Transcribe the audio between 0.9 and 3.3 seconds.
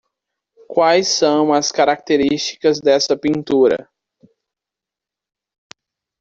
são as característivas dessa